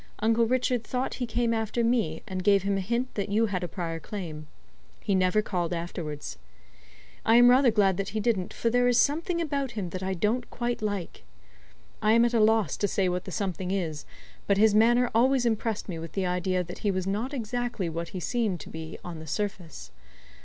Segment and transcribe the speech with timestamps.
[0.17, 3.63] Uncle Richard thought he came after me, and gave him a hint that you had
[3.63, 4.47] a prior claim.
[4.99, 6.39] He never called afterwards.
[7.23, 10.15] I am rather glad that he didn't, for there is something about him that I
[10.15, 11.23] don't quite like.
[12.01, 14.07] I am at a loss to say what the something is;
[14.47, 18.07] but his manner always impressed me with the idea that he was not exactly what
[18.09, 19.91] he seemed to be on the surface.